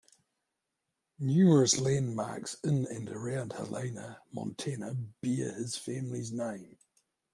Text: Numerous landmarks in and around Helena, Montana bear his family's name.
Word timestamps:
Numerous 1.19 1.77
landmarks 1.77 2.55
in 2.63 2.87
and 2.87 3.07
around 3.07 3.53
Helena, 3.53 4.23
Montana 4.31 4.95
bear 4.95 5.53
his 5.53 5.77
family's 5.77 6.31
name. 6.31 6.79